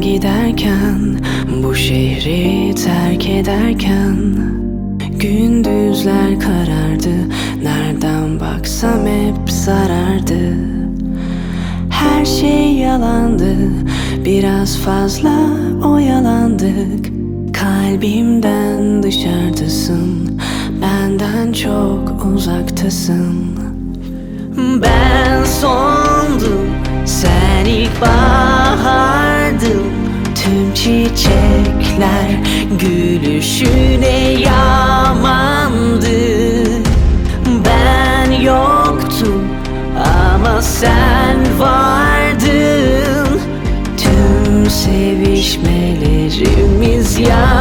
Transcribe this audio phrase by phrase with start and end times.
[0.00, 1.18] giderken
[1.62, 4.16] Bu şehri terk ederken
[5.10, 7.10] Gündüzler karardı
[7.62, 10.56] Nereden baksam hep zarardı.
[11.90, 13.56] Her şey yalandı
[14.24, 15.38] Biraz fazla
[15.84, 17.12] oyalandık.
[17.52, 20.40] Kalbimden dışarıdasın
[20.82, 23.58] Benden çok uzaktasın.
[24.82, 26.01] Ben sondum
[32.02, 32.28] çiçekler
[32.80, 36.08] Gülüşüne yamandı.
[37.64, 39.44] Ben yoktum
[39.98, 43.40] Ama sen vardın.
[43.96, 47.51] Tüm sevişmelerimiz yalandı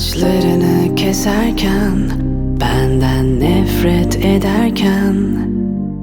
[0.00, 2.10] saçlarını keserken
[2.60, 5.16] Benden nefret ederken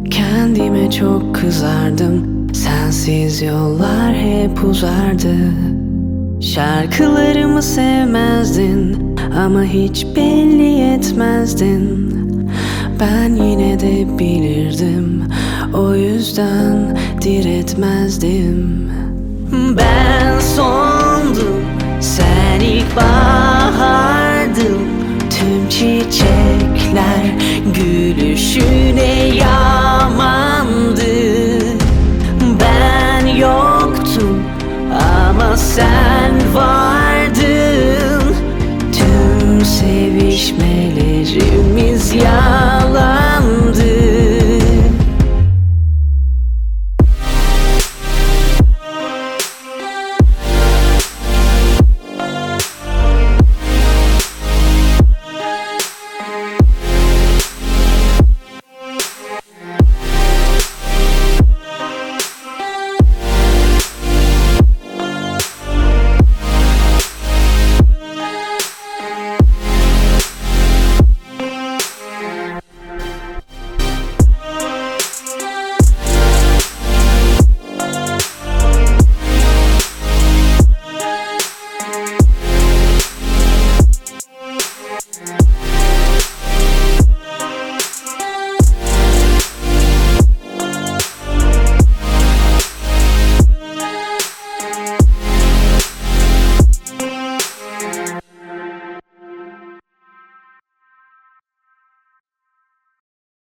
[0.10, 2.48] Kendime çok kızardım.
[2.54, 5.36] Sensiz yollar hep uzardı.
[6.42, 9.16] Şarkılarımı sevmezdin
[9.46, 12.14] Ama hiç belli etmezdin.
[13.00, 15.24] Ben yine de bilirdim
[15.74, 18.92] O yüzden diretmezdim.
[19.78, 21.07] Ben sondum